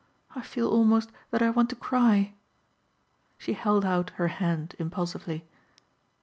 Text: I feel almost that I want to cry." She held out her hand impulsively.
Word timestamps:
I 0.35 0.41
feel 0.41 0.67
almost 0.67 1.11
that 1.29 1.43
I 1.43 1.51
want 1.51 1.69
to 1.69 1.75
cry." 1.75 2.33
She 3.37 3.53
held 3.53 3.85
out 3.85 4.09
her 4.17 4.29
hand 4.29 4.75
impulsively. 4.79 5.45